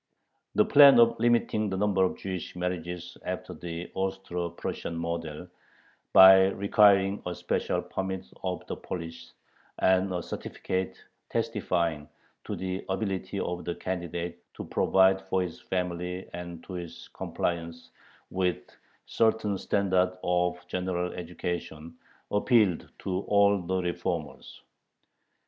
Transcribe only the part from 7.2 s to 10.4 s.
a special permit of the police and a